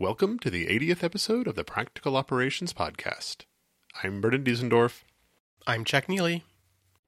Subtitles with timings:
[0.00, 3.44] Welcome to the 80th episode of the Practical Operations Podcast.
[4.02, 5.02] I'm Brendan Diesendorf.
[5.66, 6.42] I'm Jack Neely.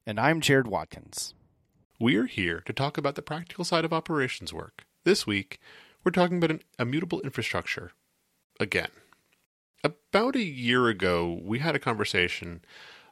[0.06, 1.32] And I'm Jared Watkins.
[1.98, 4.84] We're here to talk about the practical side of operations work.
[5.04, 5.58] This week,
[6.04, 7.92] we're talking about an immutable infrastructure.
[8.60, 8.90] Again.
[9.82, 12.60] About a year ago, we had a conversation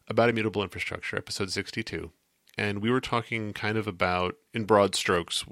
[0.06, 2.10] about immutable infrastructure, episode 62,
[2.58, 5.46] and we were talking kind of about, in broad strokes,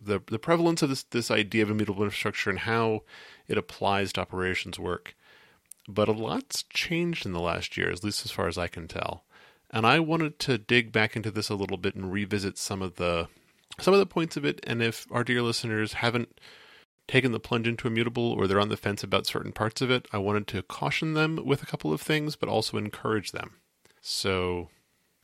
[0.00, 3.02] the the prevalence of this this idea of immutable infrastructure and how
[3.46, 5.14] it applies to operations work.
[5.88, 8.88] But a lot's changed in the last year, at least as far as I can
[8.88, 9.24] tell.
[9.70, 12.96] And I wanted to dig back into this a little bit and revisit some of
[12.96, 13.28] the
[13.80, 14.60] some of the points of it.
[14.66, 16.40] And if our dear listeners haven't
[17.06, 20.06] taken the plunge into immutable or they're on the fence about certain parts of it,
[20.12, 23.56] I wanted to caution them with a couple of things, but also encourage them.
[24.00, 24.68] So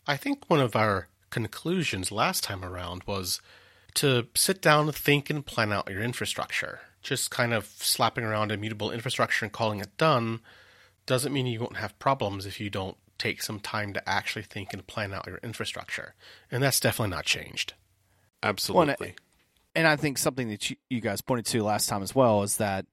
[0.07, 3.41] I think one of our conclusions last time around was
[3.95, 6.81] to sit down, and think, and plan out your infrastructure.
[7.03, 10.41] Just kind of slapping around immutable infrastructure and calling it done
[11.07, 14.73] doesn't mean you won't have problems if you don't take some time to actually think
[14.73, 16.15] and plan out your infrastructure.
[16.51, 17.75] And that's definitely not changed.
[18.43, 18.97] Absolutely.
[19.01, 19.17] Well,
[19.75, 22.57] and I think something that you, you guys pointed to last time as well is
[22.59, 22.87] that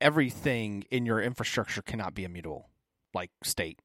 [0.00, 2.68] everything in your infrastructure cannot be immutable,
[3.14, 3.80] like state.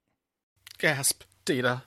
[0.78, 1.84] Gasp, data.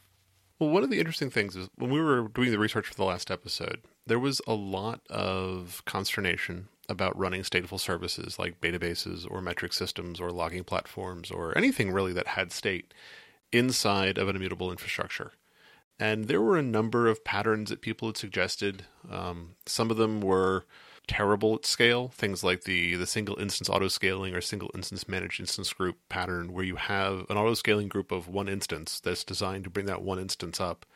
[0.58, 3.05] Well, one of the interesting things is when we were doing the research for the
[3.05, 9.42] last episode, there was a lot of consternation about running stateful services like databases or
[9.42, 12.94] metric systems or logging platforms or anything really that had state
[13.52, 15.32] inside of an immutable infrastructure.
[16.00, 18.84] And there were a number of patterns that people had suggested.
[19.10, 20.64] Um, some of them were
[21.06, 25.40] terrible at scale, things like the, the single instance auto scaling or single instance managed
[25.40, 29.64] instance group pattern, where you have an auto scaling group of one instance that's designed
[29.64, 30.86] to bring that one instance up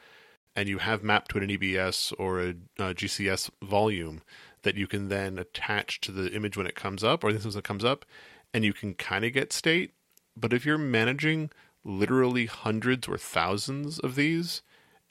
[0.55, 4.22] and you have mapped to an EBS or a, uh, a, GCS volume
[4.62, 7.55] that you can then attach to the image when it comes up or the instance
[7.55, 8.05] that comes up,
[8.53, 9.92] and you can kind of get state.
[10.36, 11.50] But if you're managing
[11.84, 14.62] literally hundreds or thousands of these,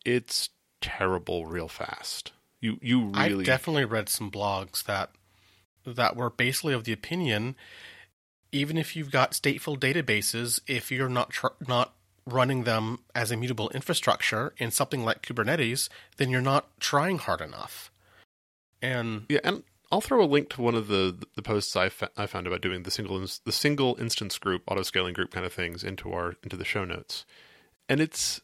[0.05, 2.31] it's terrible real fast.
[2.59, 5.11] You you really I definitely read some blogs that
[5.85, 7.55] that were basically of the opinion
[8.51, 11.93] even if you've got stateful databases, if you're not tr- not
[12.25, 17.91] running them as immutable infrastructure in something like Kubernetes, then you're not trying hard enough.
[18.81, 22.11] And yeah, and I'll throw a link to one of the the posts I, fa-
[22.15, 25.53] I found about doing the single the single instance group auto scaling group kind of
[25.53, 27.25] things into our into the show notes.
[27.89, 28.41] And it's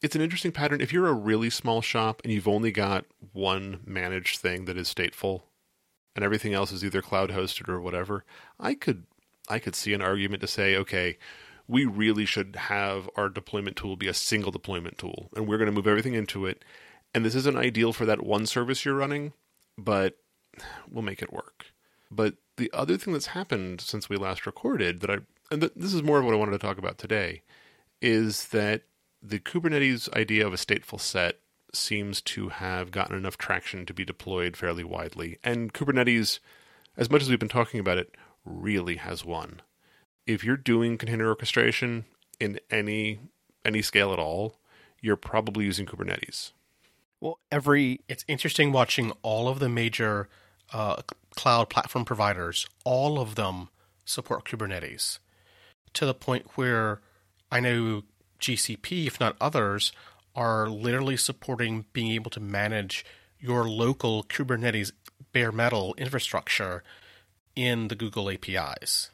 [0.00, 0.80] it's an interesting pattern.
[0.80, 4.92] If you're a really small shop and you've only got one managed thing that is
[4.92, 5.42] stateful,
[6.14, 8.24] and everything else is either cloud hosted or whatever,
[8.60, 9.04] I could
[9.48, 11.18] I could see an argument to say, okay,
[11.68, 15.66] we really should have our deployment tool be a single deployment tool, and we're going
[15.66, 16.64] to move everything into it.
[17.14, 19.34] And this isn't ideal for that one service you're running,
[19.76, 20.16] but
[20.90, 21.66] we'll make it work.
[22.10, 25.18] But the other thing that's happened since we last recorded that I,
[25.50, 27.42] and th- this is more of what I wanted to talk about today,
[28.00, 28.82] is that
[29.22, 31.36] the Kubernetes idea of a stateful set
[31.74, 35.36] seems to have gotten enough traction to be deployed fairly widely.
[35.44, 36.38] And Kubernetes,
[36.96, 38.14] as much as we've been talking about it,
[38.44, 39.60] really has won
[40.28, 42.04] if you're doing container orchestration
[42.38, 43.18] in any
[43.64, 44.56] any scale at all,
[45.00, 46.52] you're probably using Kubernetes.
[47.20, 50.28] Well, every it's interesting watching all of the major
[50.72, 51.02] uh,
[51.34, 52.66] cloud platform providers.
[52.84, 53.70] All of them
[54.04, 55.18] support Kubernetes
[55.94, 57.00] to the point where
[57.50, 58.02] I know
[58.38, 59.92] GCP, if not others,
[60.36, 63.04] are literally supporting being able to manage
[63.40, 64.92] your local Kubernetes
[65.32, 66.84] bare metal infrastructure
[67.56, 69.10] in the Google APIs.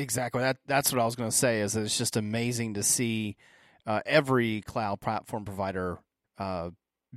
[0.00, 0.40] Exactly.
[0.40, 1.60] That that's what I was going to say.
[1.60, 3.36] Is it's just amazing to see
[3.86, 5.98] uh, every cloud platform provider,
[6.38, 6.70] uh,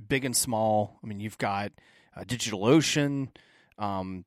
[0.08, 0.98] big and small.
[1.02, 1.72] I mean, you've got
[2.14, 3.28] uh, DigitalOcean,
[3.78, 4.26] um,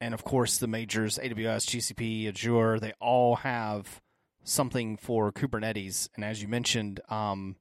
[0.00, 2.78] and of course the majors: AWS, GCP, Azure.
[2.78, 4.02] They all have
[4.44, 6.08] something for Kubernetes.
[6.14, 7.56] And as you mentioned, um,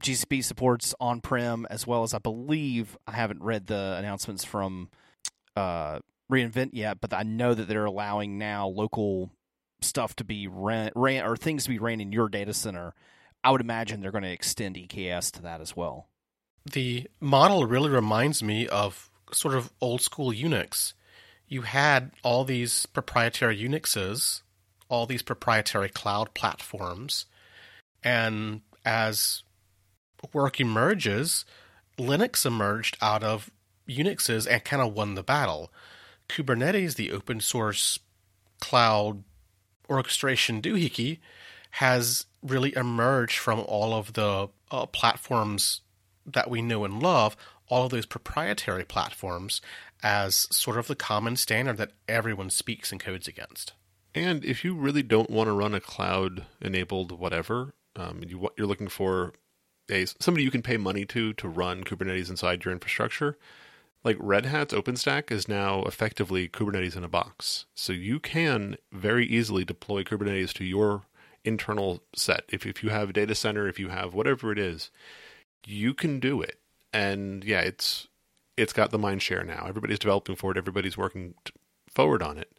[0.00, 4.90] GCP supports on-prem as well as I believe I haven't read the announcements from
[5.56, 6.00] uh,
[6.30, 9.30] reinvent yet, but I know that they're allowing now local
[9.84, 12.94] stuff to be ran, ran or things to be ran in your data center.
[13.42, 16.08] I would imagine they're going to extend EKS to that as well.
[16.70, 20.92] The model really reminds me of sort of old school Unix.
[21.48, 24.42] You had all these proprietary Unixes,
[24.88, 27.26] all these proprietary cloud platforms,
[28.02, 29.42] and as
[30.32, 31.44] work emerges,
[31.98, 33.50] Linux emerged out of
[33.88, 35.72] Unixes and kind of won the battle.
[36.28, 37.98] Kubernetes, the open source
[38.60, 39.24] cloud
[39.90, 41.18] orchestration doohickey,
[41.72, 45.80] has really emerged from all of the uh, platforms
[46.26, 47.36] that we know and love,
[47.68, 49.60] all of those proprietary platforms
[50.02, 53.74] as sort of the common standard that everyone speaks and codes against.
[54.14, 58.66] And if you really don't want to run a cloud enabled whatever, um, you, you're
[58.66, 59.34] looking for
[59.90, 63.36] a somebody you can pay money to to run Kubernetes inside your infrastructure.
[64.02, 67.66] Like Red Hat's OpenStack is now effectively Kubernetes in a box.
[67.74, 71.02] So you can very easily deploy Kubernetes to your
[71.44, 72.44] internal set.
[72.48, 74.90] If, if you have a data center, if you have whatever it is,
[75.66, 76.58] you can do it.
[76.92, 78.08] And yeah, it's
[78.56, 79.64] it's got the mind share now.
[79.66, 80.58] Everybody's developing for it.
[80.58, 81.34] Everybody's working
[81.88, 82.52] forward on it.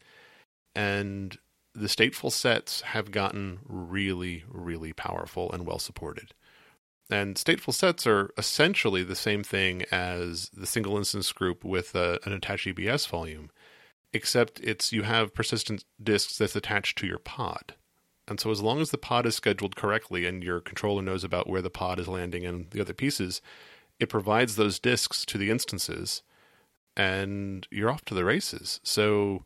[0.76, 1.38] And
[1.74, 6.34] the stateful sets have gotten really, really powerful and well supported.
[7.12, 12.20] And stateful sets are essentially the same thing as the single instance group with a,
[12.24, 13.52] an attached EBS volume,
[14.14, 17.76] except it's you have persistent disks that's attached to your pod.
[18.30, 21.50] And so as long as the pod is scheduled correctly and your controller knows about
[21.50, 23.42] where the pod is landing and the other pieces,
[24.00, 26.24] it provides those disks to the instances
[26.96, 28.80] and you're off to the races.
[28.84, 29.44] So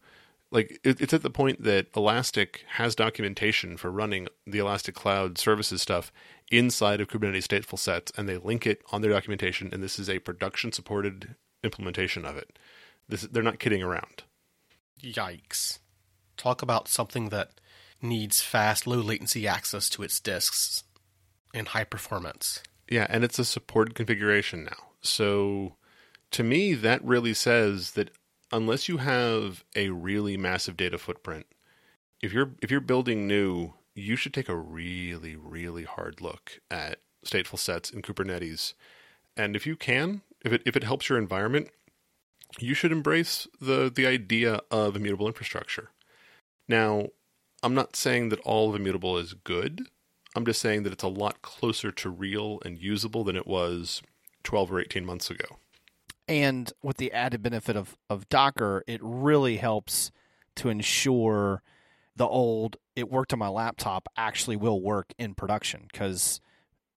[0.52, 5.38] like it, it's at the point that Elastic has documentation for running the Elastic Cloud
[5.38, 6.12] Services stuff
[6.52, 9.70] inside of Kubernetes stateful sets, and they link it on their documentation.
[9.74, 12.58] And this is a production supported implementation of it.
[13.08, 14.24] This they're not kidding around.
[15.02, 15.80] Yikes!
[16.38, 17.60] Talk about something that
[18.02, 20.84] needs fast, low latency access to its disks
[21.54, 22.62] and high performance.
[22.90, 24.92] Yeah, and it's a supported configuration now.
[25.02, 25.76] So
[26.32, 28.12] to me, that really says that
[28.52, 31.46] unless you have a really massive data footprint,
[32.22, 37.00] if you're if you're building new, you should take a really really hard look at
[37.26, 38.74] stateful sets in Kubernetes.
[39.36, 41.70] And if you can, if it if it helps your environment,
[42.60, 45.90] you should embrace the the idea of immutable infrastructure.
[46.68, 47.08] Now,
[47.64, 49.88] I'm not saying that all of immutable is good.
[50.36, 54.02] I'm just saying that it's a lot closer to real and usable than it was
[54.44, 55.46] 12 or 18 months ago.
[56.28, 60.12] And with the added benefit of, of Docker, it really helps
[60.56, 61.62] to ensure
[62.16, 66.40] the old it worked on my laptop actually will work in production because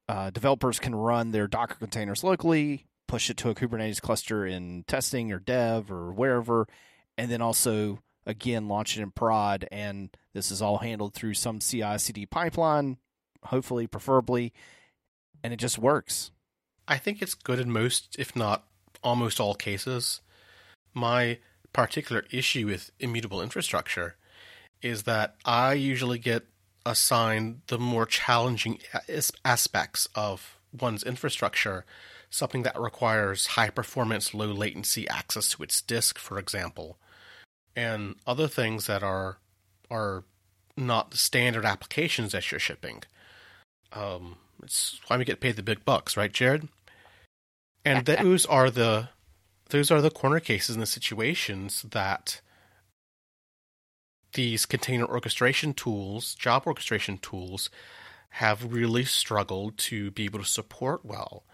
[0.08, 4.84] uh, developers can run their Docker containers locally, push it to a Kubernetes cluster in
[4.86, 6.66] testing or dev or wherever,
[7.16, 9.66] and then also again launch it in prod.
[9.72, 12.98] And this is all handled through some CI CD pipeline,
[13.44, 14.52] hopefully, preferably,
[15.42, 16.30] and it just works.
[16.86, 18.64] I think it's good in most, if not
[19.02, 20.20] almost all cases.
[20.94, 21.38] My
[21.72, 24.16] particular issue with immutable infrastructure
[24.82, 26.44] is that I usually get
[26.86, 28.78] assigned the more challenging
[29.44, 31.84] aspects of one's infrastructure,
[32.30, 36.98] something that requires high performance, low latency access to its disk, for example,
[37.76, 39.38] and other things that are
[39.90, 40.24] are
[40.76, 43.02] not the standard applications that you're shipping.
[43.92, 46.68] Um, it's why we get paid the big bucks, right, Jared?
[47.84, 49.08] And those are the
[49.70, 52.40] those are the corner cases and the situations that
[54.34, 57.70] these container orchestration tools, job orchestration tools,
[58.30, 61.44] have really struggled to be able to support well.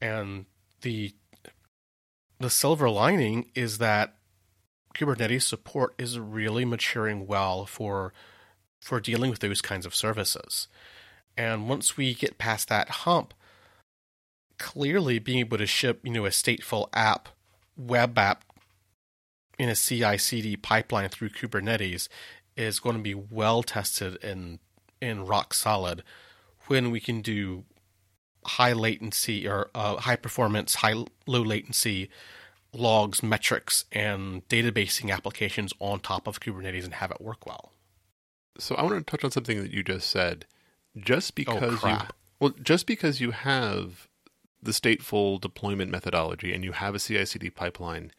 [0.00, 0.46] And
[0.82, 1.14] the
[2.40, 4.14] the silver lining is that
[4.94, 8.12] Kubernetes support is really maturing well for
[8.80, 10.68] for dealing with those kinds of services.
[11.36, 13.34] And once we get past that hump,
[14.58, 17.28] clearly being able to ship, you know, a stateful app,
[17.76, 18.44] web app
[19.58, 22.08] in a CI/CD pipeline through Kubernetes
[22.56, 24.58] is going to be well tested and
[25.00, 26.02] and rock solid
[26.66, 27.64] when we can do
[28.44, 32.08] high latency or uh, high performance, high low latency
[32.72, 37.72] logs, metrics, and databasing applications on top of Kubernetes and have it work well.
[38.58, 40.46] So I want to touch on something that you just said.
[40.96, 41.96] Just Oh, because you
[42.40, 44.08] well, just because you have
[44.62, 48.10] the stateful deployment methodology and you have a CI/CD pipeline,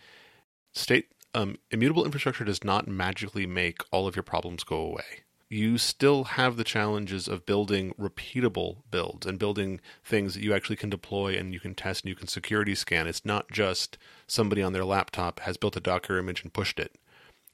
[0.73, 5.23] state um, immutable infrastructure does not magically make all of your problems go away.
[5.49, 10.75] You still have the challenges of building repeatable builds and building things that you actually
[10.75, 13.07] can deploy and you can test and you can security scan.
[13.07, 16.95] It's not just somebody on their laptop has built a Docker image and pushed it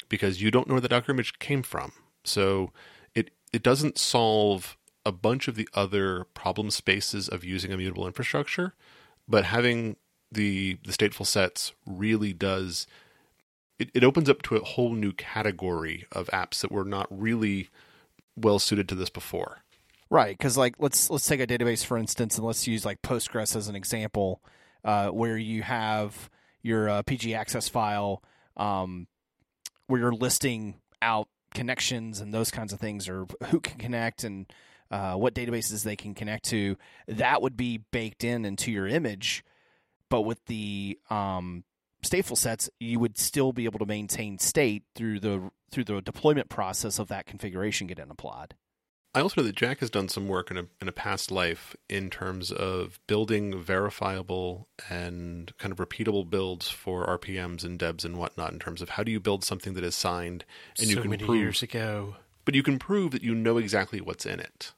[0.10, 1.94] because you don't know where the Docker image came from.
[2.26, 2.72] So
[3.14, 8.74] it it doesn't solve a bunch of the other problem spaces of using immutable infrastructure,
[9.26, 9.96] but having
[10.30, 12.88] the the stateful sets really does
[13.80, 17.70] it, it opens up to a whole new category of apps that were not really
[18.36, 19.60] well suited to this before.
[20.10, 23.56] Right, because like let's let's take a database for instance, and let's use like Postgres
[23.56, 24.42] as an example,
[24.84, 26.30] uh, where you have
[26.62, 28.24] your uh, PG access file,
[28.56, 29.08] um,
[29.88, 34.46] where you're listing out connections and those kinds of things, or who can connect and
[34.92, 36.78] uh, what databases they can connect to.
[37.08, 39.44] That would be baked in into your image,
[40.10, 41.64] but with the um,
[42.06, 46.50] stateful sets, you would still be able to maintain state through the through the deployment
[46.50, 48.56] process of that configuration getting applied.
[49.14, 51.76] I also know that Jack has done some work in a in a past life
[51.90, 58.18] in terms of building verifiable and kind of repeatable builds for RPMs and debs and
[58.18, 58.52] whatnot.
[58.52, 60.44] In terms of how do you build something that is signed
[60.78, 63.58] and so you can many prove, years ago, but you can prove that you know
[63.58, 64.74] exactly what's in it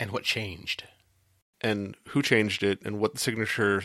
[0.00, 0.84] and what changed.
[1.60, 3.84] and who changed it and what the signature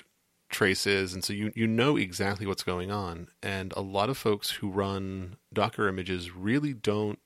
[0.54, 3.28] trace is, and so you you know exactly what's going on.
[3.42, 7.20] And a lot of folks who run Docker images really don't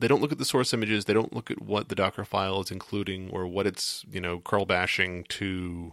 [0.00, 1.04] they don't look at the source images.
[1.04, 4.40] They don't look at what the Docker file is including or what it's you know
[4.40, 5.92] curl bashing to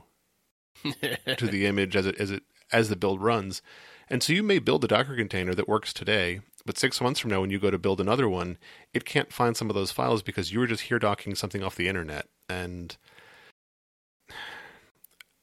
[0.83, 3.61] to the image as it as it as the build runs.
[4.09, 7.31] And so you may build a Docker container that works today, but six months from
[7.31, 8.57] now, when you go to build another one,
[8.93, 11.75] it can't find some of those files because you were just here docking something off
[11.75, 12.27] the internet.
[12.47, 12.95] And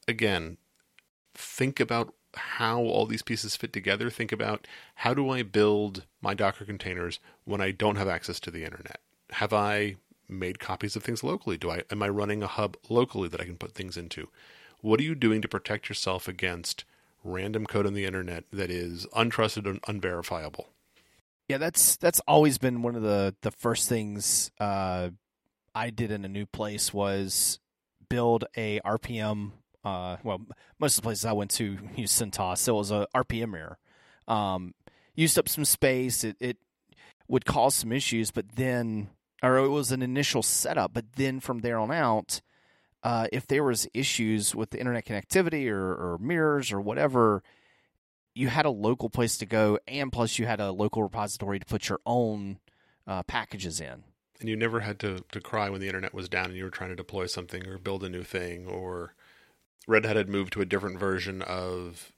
[0.07, 0.57] again,
[1.33, 4.09] think about how all these pieces fit together.
[4.09, 8.51] Think about how do I build my Docker containers when I don't have access to
[8.51, 8.99] the internet?
[9.31, 9.95] Have I
[10.27, 11.57] made copies of things locally?
[11.57, 14.29] Do I am I running a hub locally that I can put things into?
[14.81, 16.83] What are you doing to protect yourself against
[17.23, 20.69] random code on the internet that is untrusted and unverifiable?
[21.47, 25.09] Yeah, that's that's always been one of the the first things uh,
[25.73, 27.59] I did in a new place was
[28.09, 29.51] build a RPM.
[29.85, 30.41] Uh, well,
[30.79, 33.77] most of the places I went to used CentOS, so it was a RPM mirror.
[34.27, 34.73] Um,
[35.13, 36.23] used up some space.
[36.23, 36.57] It it
[37.27, 39.09] would cause some issues, but then,
[39.41, 42.41] or it was an initial setup, but then from there on out,
[43.03, 47.43] uh, if there was issues with the internet connectivity or, or mirrors or whatever,
[48.33, 51.65] you had a local place to go, and plus you had a local repository to
[51.65, 52.59] put your own
[53.07, 54.03] uh, packages in.
[54.39, 56.69] And you never had to, to cry when the internet was down and you were
[56.69, 59.15] trying to deploy something or build a new thing or
[59.87, 62.11] Red Hat had moved to a different version of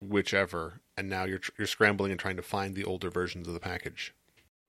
[0.00, 3.60] whichever, and now you're you're scrambling and trying to find the older versions of the
[3.60, 4.14] package.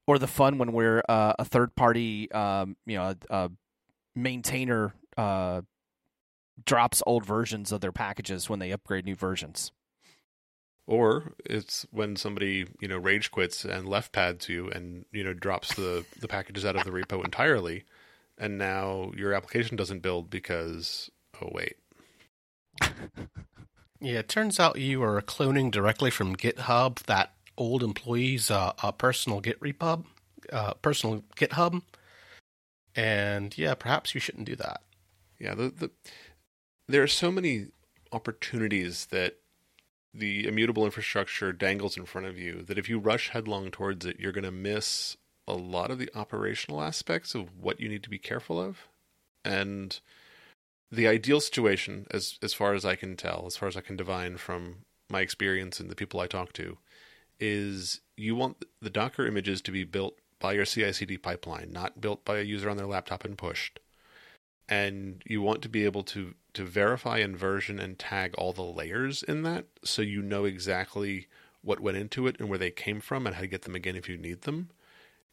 [0.06, 3.52] Or the fun when we're uh, a third party, um, you know, a
[4.16, 5.62] maintainer uh,
[6.66, 9.72] drops old versions of their packages when they upgrade new versions.
[10.86, 15.34] Or it's when somebody you know rage quits and left pads you and you know
[15.34, 17.84] drops the the packages out of the repo entirely,
[18.38, 21.12] and now your application doesn't build because
[21.42, 21.76] oh wait
[24.00, 28.92] Yeah, it turns out you are cloning directly from GitHub that old employee's uh, uh,
[28.92, 30.06] personal Git repo,
[30.52, 31.82] uh, personal GitHub,
[32.96, 34.82] and yeah, perhaps you shouldn't do that.
[35.40, 35.92] Yeah, the, the
[36.88, 37.68] there are so many
[38.12, 39.38] opportunities that
[40.14, 44.20] the immutable infrastructure dangles in front of you that if you rush headlong towards it,
[44.20, 45.18] you're going to miss
[45.48, 48.88] a lot of the operational aspects of what you need to be careful of.
[49.46, 50.00] And
[50.92, 53.98] the ideal situation, as as far as I can tell, as far as I can
[53.98, 56.78] divine from my experience and the people I talk to,
[57.40, 62.24] is you want the Docker images to be built by your CI/CD pipeline, not built
[62.26, 63.80] by a user on their laptop and pushed.
[64.70, 68.64] And you want to be able to to verify and version and tag all the
[68.64, 71.28] layers in that, so you know exactly
[71.62, 73.96] what went into it and where they came from and how to get them again
[73.96, 74.70] if you need them.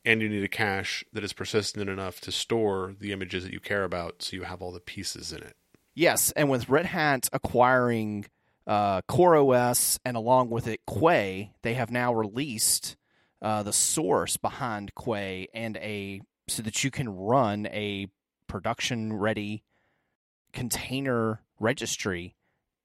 [0.05, 3.61] And you need a cache that is persistent enough to store the images that you
[3.61, 5.57] care about, so you have all the pieces in it.
[5.95, 8.27] Yes, and with Red Hat acquiring
[8.67, 12.97] uh, CoreOS and along with it Quay, they have now released
[13.41, 18.09] uh, the source behind Quay and a so that you can run a
[18.47, 19.63] production ready
[20.53, 22.35] container registry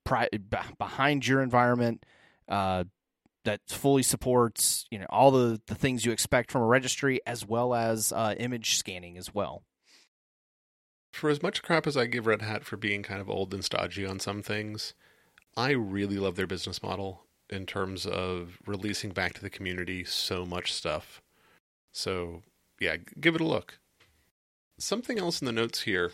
[0.04, 0.30] pri-
[0.78, 2.04] behind your environment
[2.48, 2.84] uh,
[3.46, 7.46] that fully supports you know all the, the things you expect from a registry as
[7.46, 9.64] well as uh, image scanning as well.
[11.14, 13.66] For as much crap as I give Red Hat for being kind of old and
[13.66, 14.94] stodgy on some things,
[15.58, 20.46] I really love their business model in terms of releasing back to the community so
[20.46, 21.22] much stuff.
[21.92, 22.44] So,
[22.80, 23.80] yeah, give it a look.
[24.78, 26.12] Something else in the notes here,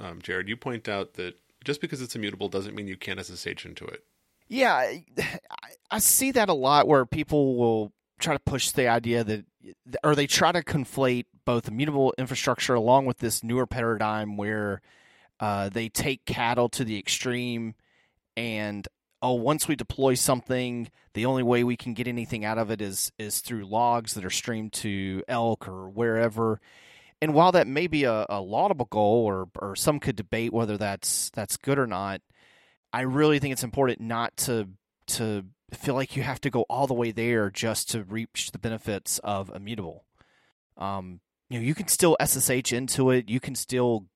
[0.00, 1.34] um, Jared, you point out that
[1.64, 4.04] just because it's immutable doesn't mean you can't SSH into it.
[4.48, 4.92] Yeah,
[5.90, 9.44] I, see that a lot where people will try to push the idea that,
[10.02, 14.80] or they try to conflate both immutable infrastructure along with this newer paradigm where
[15.40, 17.74] uh, they take cattle to the extreme
[18.36, 18.86] and
[19.22, 22.80] oh once we deploy something the only way we can get anything out of it
[22.80, 26.60] is is through logs that are streamed to elk or wherever.
[27.20, 30.76] And while that may be a, a laudable goal or or some could debate whether
[30.76, 32.20] that's that's good or not
[32.92, 34.68] i really think it's important not to
[35.06, 38.58] to feel like you have to go all the way there just to reach the
[38.58, 40.04] benefits of immutable
[40.76, 44.06] um, you know you can still ssh into it you can still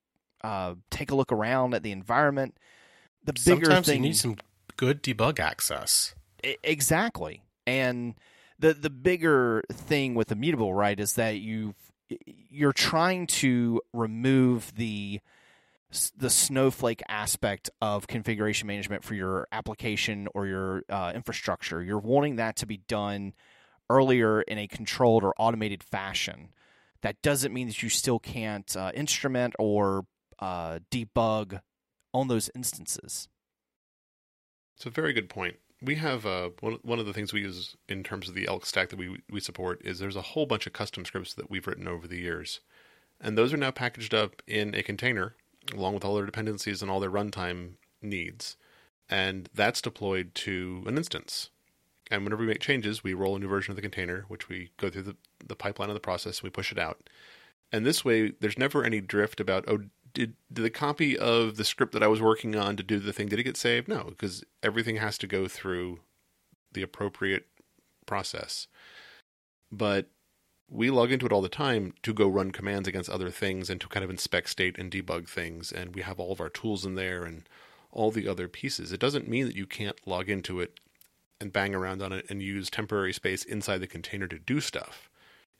[0.44, 2.56] uh, take a look around at the environment
[3.24, 4.36] the bigger Sometimes thing you need some
[4.76, 6.14] good debug access.
[6.42, 7.42] Exactly.
[7.66, 8.14] And
[8.58, 11.74] the the bigger thing with immutable, right, is that you
[12.26, 15.20] you're trying to remove the
[16.16, 21.82] the snowflake aspect of configuration management for your application or your uh, infrastructure.
[21.82, 23.34] You're wanting that to be done
[23.90, 26.48] earlier in a controlled or automated fashion.
[27.02, 30.06] That doesn't mean that you still can't uh, instrument or
[30.38, 31.60] uh, debug
[32.14, 33.28] on those instances.
[34.76, 35.56] It's a very good point.
[35.82, 38.64] We have uh, one one of the things we use in terms of the Elk
[38.64, 41.66] stack that we we support is there's a whole bunch of custom scripts that we've
[41.66, 42.60] written over the years,
[43.20, 45.34] and those are now packaged up in a container
[45.74, 48.56] along with all their dependencies and all their runtime needs,
[49.08, 51.50] and that's deployed to an instance.
[52.10, 54.70] And whenever we make changes, we roll a new version of the container, which we
[54.76, 55.16] go through the,
[55.46, 57.08] the pipeline of the process and we push it out.
[57.70, 59.78] And this way, there's never any drift about, oh,
[60.12, 63.14] did, did the copy of the script that I was working on to do the
[63.14, 63.88] thing, did it get saved?
[63.88, 66.00] No, because everything has to go through
[66.72, 67.46] the appropriate
[68.04, 68.66] process.
[69.70, 70.08] But
[70.68, 73.80] we log into it all the time to go run commands against other things and
[73.80, 75.70] to kind of inspect state and debug things.
[75.70, 77.46] And we have all of our tools in there and
[77.90, 78.90] all the other pieces.
[78.90, 80.80] It doesn't mean that you can't log into it
[81.40, 85.10] and bang around on it and use temporary space inside the container to do stuff.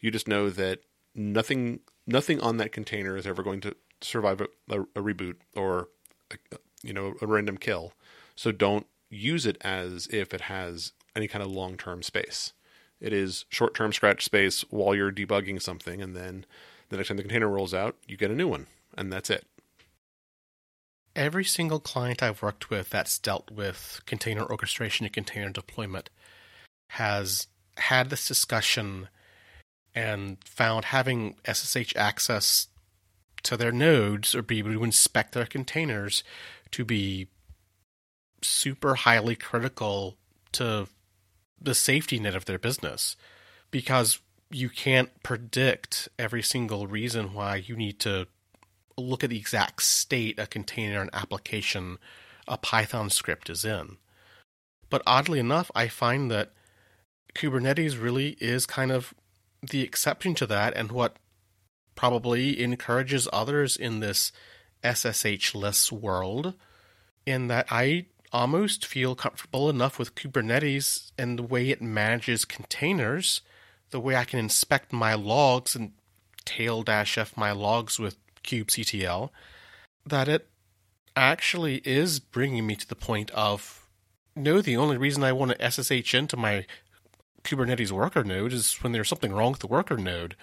[0.01, 0.81] You just know that
[1.15, 5.89] nothing nothing on that container is ever going to survive a, a, a reboot or
[6.31, 6.37] a,
[6.83, 7.93] you know a random kill.
[8.35, 12.55] So don't use it as if it has any kind of long-term space.
[13.03, 16.47] It is short-term scratch space while you're debugging something and then
[16.89, 19.45] the next time the container rolls out, you get a new one and that's it.
[21.17, 26.11] Every single client I've worked with that's dealt with container orchestration and container deployment
[26.91, 29.09] has had this discussion
[29.95, 32.69] and found having SSH access
[33.43, 36.23] to their nodes or be able to inspect their containers
[36.71, 37.27] to be
[38.43, 40.17] super highly critical
[40.53, 40.87] to
[41.65, 43.17] the safety net of their business
[43.71, 48.27] because you can't predict every single reason why you need to
[48.99, 51.99] look at the exact state a container an application
[52.47, 53.97] a Python script is in.
[54.91, 56.53] But oddly enough, I find that
[57.35, 59.15] Kubernetes really is kind of
[59.63, 61.17] the exception to that and what
[61.95, 64.33] probably encourages others in this
[64.85, 66.55] SSH less world
[67.25, 73.43] in that I almost feel comfortable enough with Kubernetes and the way it manages containers,
[73.91, 75.93] the way I can inspect my logs and
[76.45, 79.31] tail dash f my logs with kubectl,
[80.07, 80.49] that it
[81.15, 83.87] actually is bringing me to the point of
[84.35, 86.65] no, the only reason I want to SSH into my
[87.45, 90.37] Kubernetes worker node is when there's something wrong with the worker node.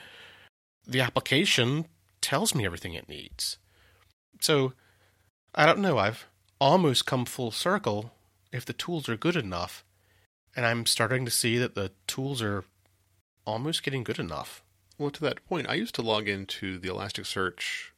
[0.85, 1.87] The application
[2.21, 3.57] tells me everything it needs.
[4.41, 4.73] So,
[5.55, 6.27] I don't know, I've
[6.59, 8.11] almost come full circle
[8.51, 9.83] if the tools are good enough,
[10.55, 12.65] and I'm starting to see that the tools are
[13.45, 14.63] almost getting good enough.
[14.97, 17.91] Well, to that point, I used to log into the Elasticsearch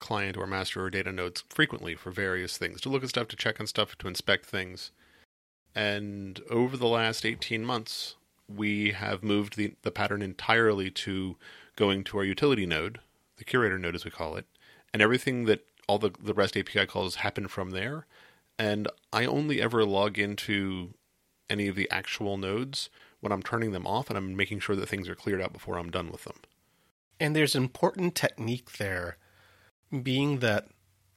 [0.00, 3.36] client or master or data nodes frequently for various things to look at stuff, to
[3.36, 4.90] check on stuff, to inspect things.
[5.74, 8.16] And over the last 18 months,
[8.48, 11.36] we have moved the, the pattern entirely to
[11.76, 12.98] going to our utility node,
[13.36, 14.46] the curator node as we call it,
[14.92, 18.06] and everything that all the, the REST API calls happen from there.
[18.56, 20.94] And I only ever log into
[21.48, 24.88] any of the actual nodes when I'm turning them off and I'm making sure that
[24.88, 26.36] things are cleared out before I'm done with them.
[27.18, 29.16] And there's an important technique there,
[29.90, 30.68] being that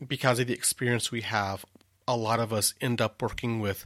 [0.06, 1.64] because of the experience we have,
[2.08, 3.86] a lot of us end up working with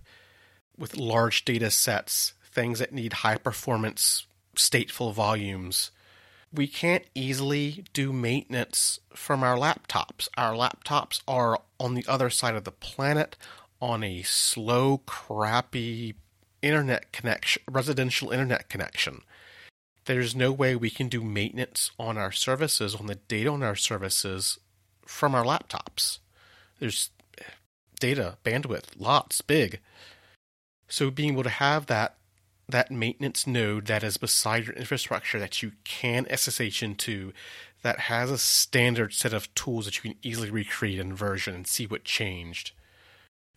[0.78, 5.91] with large data sets, things that need high performance stateful volumes.
[6.58, 10.28] We can't easily do maintenance from our laptops.
[10.36, 13.38] Our laptops are on the other side of the planet
[13.80, 16.15] on a slow, crappy
[16.63, 19.22] internet connection, residential internet connection.
[20.06, 23.76] There's no way we can do maintenance on our services, on the data on our
[23.76, 24.58] services
[25.06, 26.17] from our laptops.
[26.80, 27.12] There's
[28.00, 29.80] data, bandwidth, lots, big.
[30.88, 32.15] So being able to have that
[32.69, 37.32] that maintenance node that is beside your infrastructure that you can SSH into
[37.82, 41.67] that has a standard set of tools that you can easily recreate and version and
[41.67, 42.71] see what changed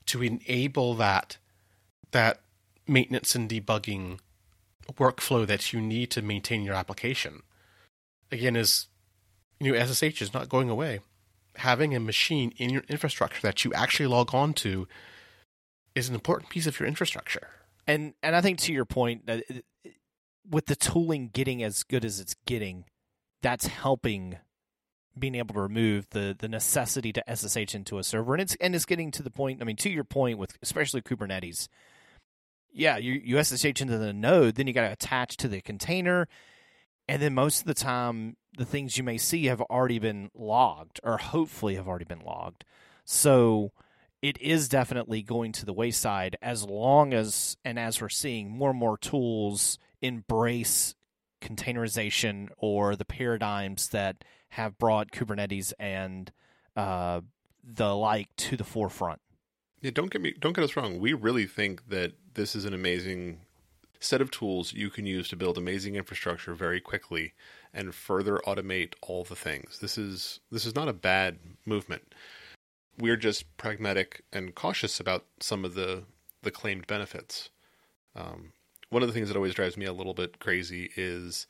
[0.07, 1.39] to enable that
[2.13, 2.41] that
[2.87, 4.19] maintenance and debugging
[4.95, 7.43] workflow that you need to maintain your application.
[8.33, 8.89] Again, is
[9.59, 11.01] you know SSH is not going away.
[11.57, 14.87] Having a machine in your infrastructure that you actually log on to
[15.95, 17.49] is an important piece of your infrastructure.
[17.91, 19.65] And and I think to your point that it-
[20.49, 22.85] with the tooling getting as good as it's getting,
[23.43, 24.39] that's helping
[25.19, 28.75] being able to remove the the necessity to SSH into a server, and it's and
[28.75, 29.61] it's getting to the point.
[29.61, 31.69] I mean, to your point with especially Kubernetes,
[32.73, 36.29] yeah, you you SSH into the node, then you got to attach to the container,
[37.09, 41.01] and then most of the time, the things you may see have already been logged,
[41.03, 42.65] or hopefully have already been logged.
[43.05, 43.73] So
[44.23, 48.71] it is definitely going to the wayside as long as and as we're seeing more
[48.71, 50.95] and more tools embrace
[51.41, 56.31] containerization or the paradigms that have brought Kubernetes and
[56.77, 57.21] uh,
[57.65, 59.21] the like to the forefront.
[59.81, 60.99] Yeah, don't get me don't get us wrong.
[60.99, 63.41] We really think that this is an amazing
[64.01, 67.35] set of tools you can use to build amazing infrastructure very quickly
[67.73, 69.79] and further automate all the things.
[69.79, 72.15] This is this is not a bad movement.
[73.01, 76.05] We're just pragmatic and cautious about some of the
[76.43, 77.51] the claimed benefits.
[78.15, 78.53] Um,
[78.89, 81.47] one of the things that always drives me a little bit crazy is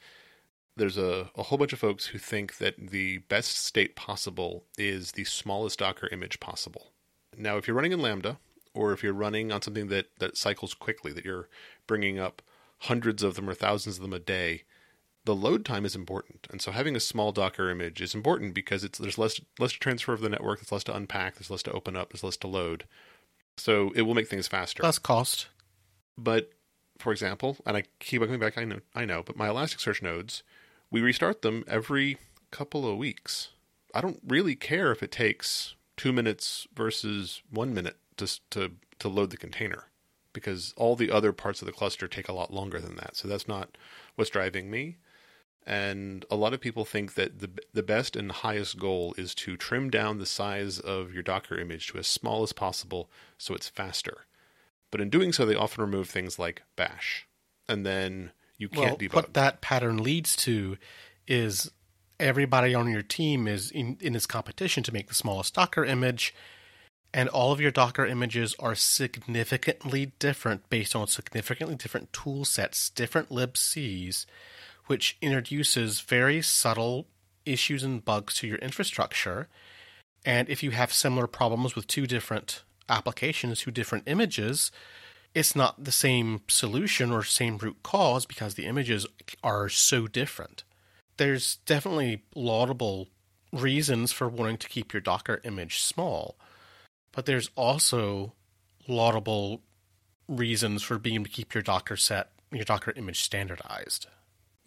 [0.76, 5.12] there's a, a whole bunch of folks who think that the best state possible is
[5.12, 6.92] the smallest Docker image possible.
[7.36, 8.38] Now, if you're running in Lambda,
[8.74, 11.48] or if you're running on something that, that cycles quickly, that you're
[11.86, 12.42] bringing up
[12.80, 14.64] hundreds of them or thousands of them a day,
[15.24, 16.46] the load time is important.
[16.50, 19.78] And so having a small Docker image is important because it's there's less less to
[19.78, 22.36] transfer over the network, there's less to unpack, there's less to open up, there's less
[22.38, 22.84] to load.
[23.56, 24.82] So it will make things faster.
[24.82, 25.48] Less cost.
[26.16, 26.50] But
[26.98, 30.42] for example, and I keep coming back, I know, I know, but my Elasticsearch nodes,
[30.90, 32.18] we restart them every
[32.50, 33.50] couple of weeks.
[33.94, 39.08] I don't really care if it takes two minutes versus one minute to to to
[39.08, 39.84] load the container,
[40.32, 43.16] because all the other parts of the cluster take a lot longer than that.
[43.16, 43.76] So that's not
[44.14, 44.96] what's driving me.
[45.66, 49.56] And a lot of people think that the the best and highest goal is to
[49.56, 53.68] trim down the size of your Docker image to as small as possible, so it's
[53.68, 54.26] faster.
[54.90, 57.28] But in doing so, they often remove things like bash.
[57.68, 59.14] And then you can't well, debug.
[59.14, 60.76] What that pattern leads to
[61.28, 61.70] is
[62.18, 66.34] everybody on your team is in, in this competition to make the smallest Docker image,
[67.12, 72.90] and all of your Docker images are significantly different based on significantly different tool sets,
[72.90, 74.26] different libcs,
[74.90, 77.06] which introduces very subtle
[77.46, 79.46] issues and bugs to your infrastructure.
[80.26, 84.72] And if you have similar problems with two different applications to different images,
[85.32, 89.06] it's not the same solution or same root cause because the images
[89.44, 90.64] are so different.
[91.18, 93.06] There's definitely laudable
[93.52, 96.34] reasons for wanting to keep your Docker image small,
[97.12, 98.32] but there's also
[98.88, 99.60] laudable
[100.26, 104.08] reasons for being to keep your Docker set, your Docker image standardized.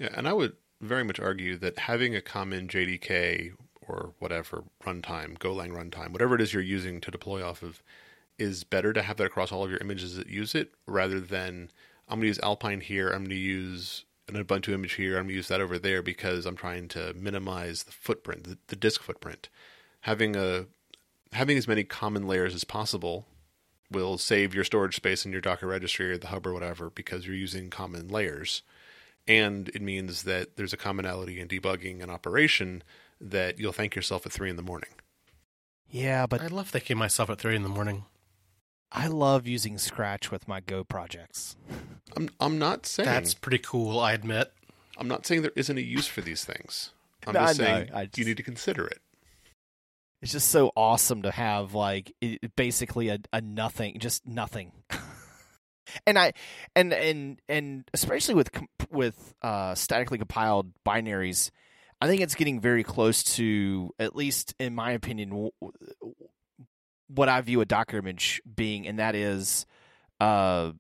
[0.04, 3.54] Yeah, and I would very much argue that having a common JDK
[3.88, 7.82] or whatever runtime, Golang runtime, whatever it is you're using to deploy off of,
[8.38, 11.72] is better to have that across all of your images that use it rather than
[12.10, 15.24] I'm going to use Alpine here, I'm going to use an Ubuntu image here, I'm
[15.24, 18.76] going to use that over there because I'm trying to minimize the footprint, the, the
[18.76, 19.48] disk footprint.
[20.02, 20.66] Having a
[21.32, 23.26] having as many common layers as possible
[23.89, 27.26] will save your storage space in your Docker registry or the hub or whatever because
[27.26, 28.63] you're using common layers.
[29.28, 32.84] And it means that there's a commonality in debugging and operation
[33.22, 34.90] that you'll thank yourself at three in the morning.
[35.90, 38.06] Yeah, but I love thanking myself at three in the morning.
[38.92, 41.56] I love using Scratch with my Go projects.
[42.18, 44.52] I'm I'm not saying That's pretty cool, I admit.
[44.98, 46.92] I'm not saying there isn't a use for these things.
[47.28, 49.00] I'm No, just I saying I just- you need to consider it.
[50.22, 54.72] It's just so awesome to have like it, basically a, a nothing, just nothing.
[56.08, 56.34] and I
[56.76, 61.49] and and and especially with com- with uh, statically compiled binaries,
[62.01, 66.15] I think it's getting very close to at least in my opinion w- w-
[67.08, 69.65] what I view a Docker image being, and that is
[70.19, 70.71] uh,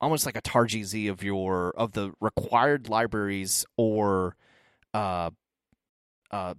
[0.00, 4.36] almost like a targz of your of the required libraries or
[4.94, 5.30] uh,
[6.30, 6.54] uh,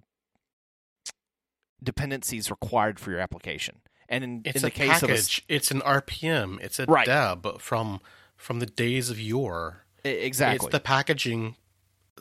[1.82, 3.78] dependencies required for your application.
[4.08, 5.46] And in, It's in the case of a, package.
[5.48, 6.60] it's an RPM.
[6.62, 7.06] It's a Right.
[7.06, 8.02] deb from
[8.36, 9.86] from the days of yore.
[10.04, 11.56] Exactly, It's the packaging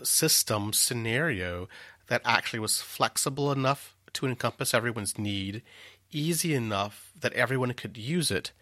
[0.03, 1.69] system scenario
[2.09, 5.63] that actually was flexible enough to encompass everyone's need,
[6.11, 8.53] easy enough that everyone could use it,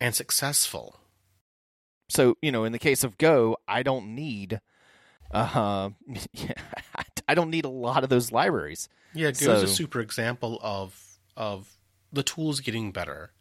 [0.00, 1.00] and successful.
[2.08, 4.60] so you know in the case of Go, I don't need
[5.32, 5.90] uh,
[7.28, 8.88] I don't need a lot of those libraries.
[9.14, 11.76] Yeah, Go is a super example of of
[12.12, 13.32] the tools getting better,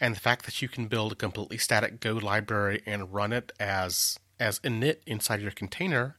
[0.00, 3.52] and the fact that you can build a completely static Go library and run it
[3.60, 6.16] as as init inside your container.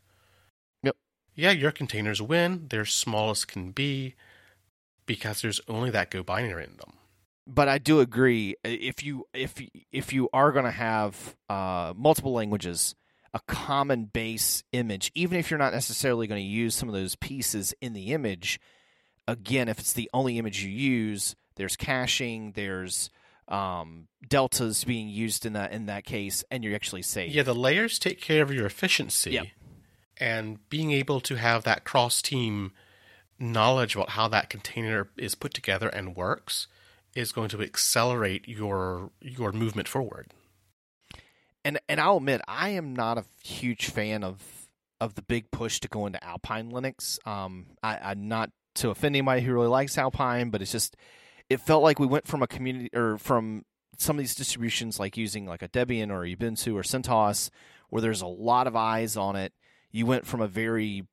[0.83, 0.95] Yep.
[1.35, 2.67] Yeah, your containers win.
[2.69, 4.15] They're small as can be
[5.05, 6.93] because there's only that Go binary in them.
[7.45, 12.33] but I do agree if you if if you are going to have uh, multiple
[12.33, 12.93] languages,
[13.33, 17.15] a common base image, even if you're not necessarily going to use some of those
[17.15, 18.59] pieces in the image,
[19.27, 23.09] again, if it's the only image you use, there's caching, there's
[23.47, 27.33] um, deltas being used in that in that case, and you're actually safe.
[27.33, 29.47] Yeah, the layers take care of your efficiency, Yep.
[30.19, 32.71] and being able to have that cross team
[33.39, 36.67] knowledge about how that container is put together and works
[37.15, 40.27] is going to accelerate your your movement forward.
[41.63, 44.41] and and I'll admit I am not a huge fan of
[44.99, 47.25] of the big push to go into Alpine Linux.
[47.27, 50.95] Um, I, I'm not to offend anybody who really likes Alpine, but it's just
[51.49, 53.63] it felt like we went from a community or from
[53.97, 57.49] some of these distributions like using like a Debian or Ubuntu or CentOS,
[57.89, 59.53] where there's a lot of eyes on it.
[59.91, 61.05] You went from a very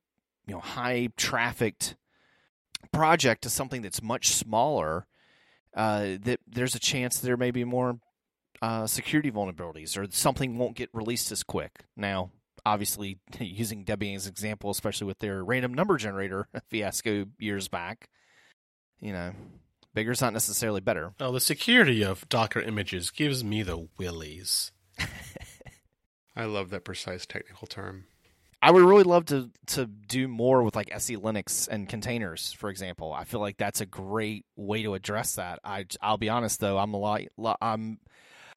[0.47, 1.95] you know high trafficked
[2.91, 5.07] project to something that's much smaller.
[5.73, 7.99] Uh, that there's a chance there may be more
[8.61, 11.83] uh, security vulnerabilities or something won't get released as quick.
[11.97, 12.31] Now,
[12.65, 18.09] obviously, using Debian as an example, especially with their random number generator fiasco years back,
[18.99, 19.33] you know,
[19.95, 21.13] bigger's not necessarily better.
[21.19, 24.71] Oh, the security of Docker images gives me the willies.
[26.35, 28.05] I love that precise technical term.
[28.61, 32.69] I would really love to to do more with like SE Linux and containers, for
[32.69, 33.13] example.
[33.13, 35.59] I feel like that's a great way to address that.
[35.63, 37.99] I I'll be honest though, I'm a lot lo- I'm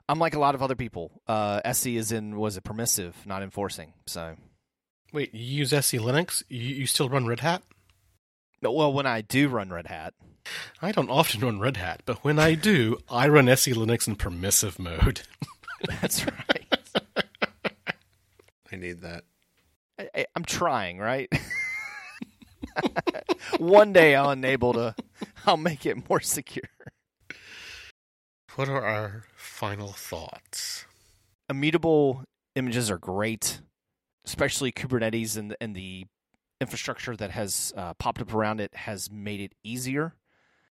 [0.09, 1.21] I'm like a lot of other people.
[1.27, 3.93] Uh, SE is in was it permissive, not enforcing.
[4.07, 4.37] So
[5.13, 6.43] Wait, you use SE Linux?
[6.49, 7.63] You, you still run Red Hat?
[8.63, 10.15] Well, when I do run Red Hat,
[10.81, 14.17] I don't often run Red Hat, but when I do, I run SE Linux in
[14.17, 15.23] permissive mode.
[16.01, 16.65] that's right.
[18.73, 19.25] I need that.
[19.99, 21.29] I, I- I'm trying, right?
[23.59, 24.95] One day I'll enable to,
[25.47, 26.65] I'll make it more secure.
[28.55, 30.85] What are our final thoughts?
[31.49, 32.25] Immutable
[32.57, 33.61] images are great,
[34.27, 36.07] especially Kubernetes and and the
[36.61, 40.15] infrastructure that has uh, popped up around it has made it easier.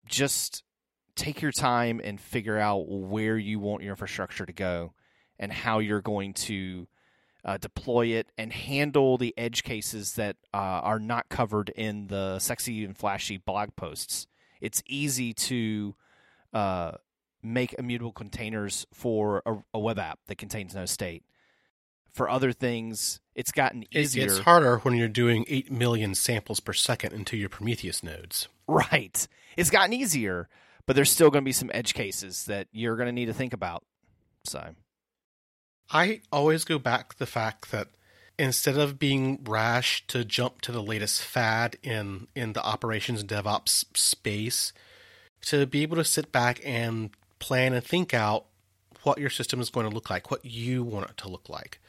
[0.06, 0.62] Just
[1.14, 4.92] take your time and figure out where you want your infrastructure to go
[5.38, 6.86] and how you're going to
[7.44, 12.38] uh, deploy it and handle the edge cases that uh, are not covered in the
[12.38, 14.26] sexy and flashy blog posts.
[14.60, 15.94] It's easy to
[16.52, 16.92] uh,
[17.42, 21.22] make immutable containers for a, a web app that contains no state.
[22.16, 24.24] For other things, it's gotten easier.
[24.24, 28.48] It's harder when you're doing 8 million samples per second into your Prometheus nodes.
[28.66, 29.28] Right.
[29.58, 30.48] It's gotten easier,
[30.86, 33.34] but there's still going to be some edge cases that you're going to need to
[33.34, 33.84] think about.
[34.44, 34.74] So,
[35.90, 37.88] I always go back to the fact that
[38.38, 43.28] instead of being rash to jump to the latest fad in, in the operations and
[43.28, 44.72] DevOps space,
[45.42, 48.46] to be able to sit back and plan and think out
[49.06, 51.80] what your system is going to look like, what you want it to look like.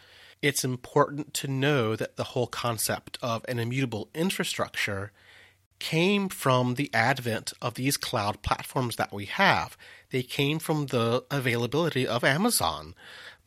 [0.42, 5.12] It's important to know that the whole concept of an immutable infrastructure
[5.80, 9.76] came from the advent of these cloud platforms that we have.
[10.12, 12.94] They came from the availability of Amazon.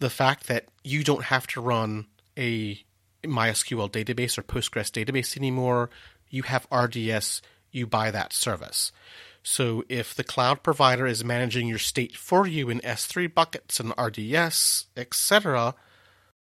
[0.01, 2.07] The fact that you don't have to run
[2.37, 2.83] a
[3.23, 5.91] MySQL database or Postgres database anymore,
[6.29, 8.91] you have RDS, you buy that service.
[9.51, 13.93] So if the cloud provider is managing your state for you in S3 buckets and
[13.99, 15.75] RDS, etc.,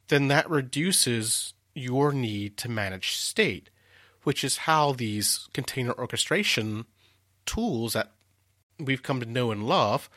[0.08, 3.70] then that reduces your need to manage state,
[4.24, 6.86] which is how these container orchestration
[7.46, 8.12] tools that
[8.80, 10.10] we've come to know and love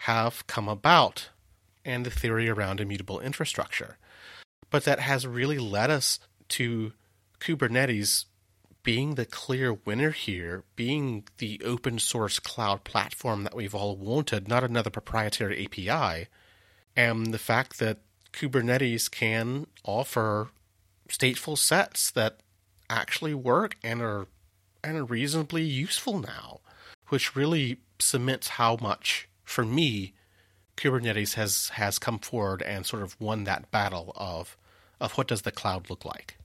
[0.00, 1.30] have come about
[1.86, 3.96] and the theory around immutable infrastructure.
[4.68, 6.20] But that has really led us
[6.50, 6.92] to
[7.40, 8.26] Kubernetes
[8.86, 14.46] being the clear winner here, being the open source cloud platform that we've all wanted,
[14.46, 16.28] not another proprietary API,
[16.94, 17.98] and the fact that
[18.32, 20.50] Kubernetes can offer
[21.08, 22.38] stateful sets that
[22.88, 24.28] actually work and are
[24.84, 26.60] and are reasonably useful now,
[27.08, 30.14] which really cements how much, for me,
[30.76, 34.56] Kubernetes has has come forward and sort of won that battle of
[35.00, 36.38] of what does the cloud look like.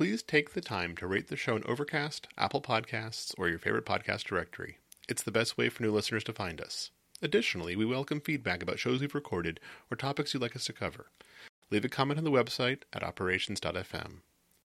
[0.00, 3.84] Please take the time to rate the show on Overcast, Apple Podcasts, or your favorite
[3.84, 4.78] podcast directory.
[5.10, 6.90] It's the best way for new listeners to find us.
[7.20, 9.60] Additionally, we welcome feedback about shows we've recorded
[9.90, 11.10] or topics you'd like us to cover.
[11.70, 14.20] Leave a comment on the website at operations.fm.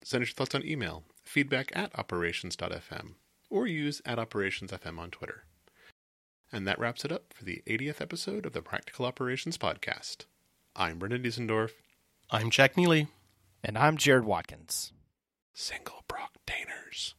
[0.03, 3.13] Send us your thoughts on email, feedback at operations.fm,
[3.49, 5.45] or use at operationsfm on Twitter.
[6.51, 10.25] And that wraps it up for the 80th episode of the Practical Operations Podcast.
[10.75, 11.71] I'm Brendan Diesendorf.
[12.29, 13.07] I'm Jack Neely.
[13.63, 14.91] and I'm Jared Watkins.
[15.55, 17.13] Single Proctainers.